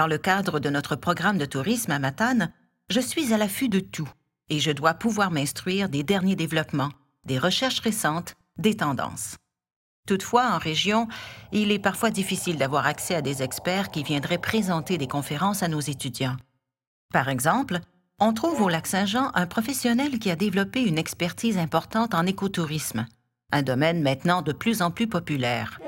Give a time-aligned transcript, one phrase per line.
[0.00, 2.54] Dans le cadre de notre programme de tourisme à Matane,
[2.88, 4.08] je suis à l'affût de tout
[4.48, 6.88] et je dois pouvoir m'instruire des derniers développements,
[7.26, 9.36] des recherches récentes, des tendances.
[10.08, 11.06] Toutefois, en région,
[11.52, 15.68] il est parfois difficile d'avoir accès à des experts qui viendraient présenter des conférences à
[15.68, 16.38] nos étudiants.
[17.12, 17.80] Par exemple,
[18.20, 23.06] on trouve au lac Saint-Jean un professionnel qui a développé une expertise importante en écotourisme,
[23.52, 25.78] un domaine maintenant de plus en plus populaire.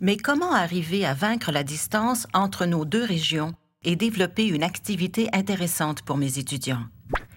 [0.00, 5.28] Mais comment arriver à vaincre la distance entre nos deux régions et développer une activité
[5.32, 6.84] intéressante pour mes étudiants?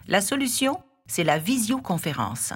[0.07, 2.53] La solution, c'est la visioconférence.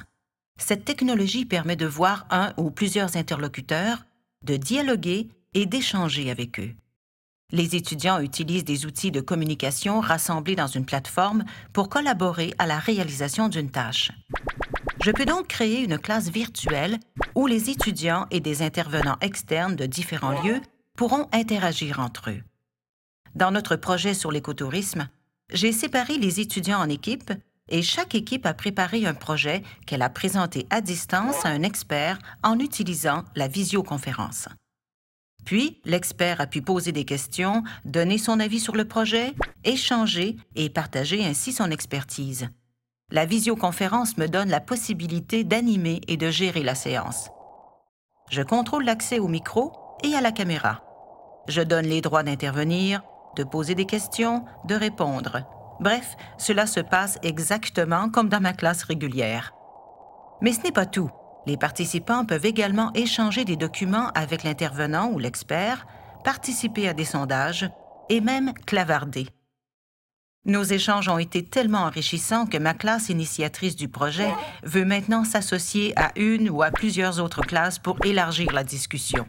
[0.58, 4.06] Cette technologie permet de voir un ou plusieurs interlocuteurs,
[4.44, 6.72] de dialoguer et d'échanger avec eux.
[7.52, 11.44] Les étudiants utilisent des outils de communication rassemblés dans une plateforme
[11.74, 14.12] pour collaborer à la réalisation d'une tâche.
[15.04, 17.00] Je peux donc créer une classe virtuelle
[17.34, 20.62] où les étudiants et des intervenants externes de différents lieux
[20.96, 22.44] pourront interagir entre eux.
[23.34, 25.10] Dans notre projet sur l'écotourisme,
[25.52, 27.34] j'ai séparé les étudiants en équipes
[27.70, 32.20] et chaque équipe a préparé un projet qu'elle a présenté à distance à un expert
[32.44, 34.50] en utilisant la visioconférence.
[35.46, 40.70] Puis, l'expert a pu poser des questions, donner son avis sur le projet, échanger et
[40.70, 42.50] partager ainsi son expertise.
[43.12, 47.30] La visioconférence me donne la possibilité d'animer et de gérer la séance.
[48.30, 50.82] Je contrôle l'accès au micro et à la caméra.
[51.50, 53.02] Je donne les droits d'intervenir,
[53.36, 55.42] de poser des questions, de répondre.
[55.82, 59.54] Bref, cela se passe exactement comme dans ma classe régulière.
[60.42, 61.10] Mais ce n'est pas tout.
[61.46, 65.86] Les participants peuvent également échanger des documents avec l'intervenant ou l'expert,
[66.24, 67.70] participer à des sondages
[68.10, 69.28] et même clavarder.
[70.46, 75.94] Nos échanges ont été tellement enrichissants que ma classe initiatrice du projet veut maintenant s'associer
[76.00, 79.28] à une ou à plusieurs autres classes pour élargir la discussion.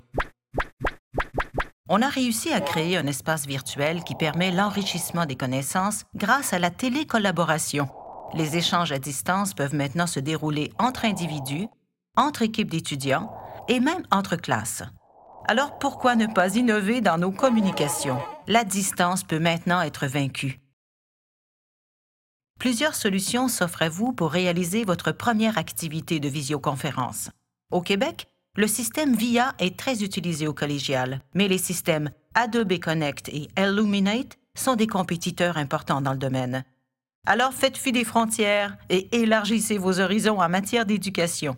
[1.90, 6.58] On a réussi à créer un espace virtuel qui permet l'enrichissement des connaissances grâce à
[6.58, 7.90] la télécollaboration.
[8.32, 11.68] Les échanges à distance peuvent maintenant se dérouler entre individus
[12.16, 13.30] entre équipes d'étudiants
[13.68, 14.82] et même entre classes.
[15.46, 18.18] Alors pourquoi ne pas innover dans nos communications?
[18.46, 20.61] La distance peut maintenant être vaincue.
[22.62, 27.28] Plusieurs solutions s'offrent à vous pour réaliser votre première activité de visioconférence.
[27.72, 33.28] Au Québec, le système VIA est très utilisé au collégial, mais les systèmes Adobe Connect
[33.30, 36.62] et Illuminate sont des compétiteurs importants dans le domaine.
[37.26, 41.56] Alors faites fi des frontières et élargissez vos horizons en matière d'éducation.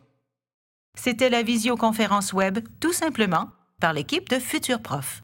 [0.98, 5.22] C'était la visioconférence web, tout simplement, par l'équipe de Futur Prof.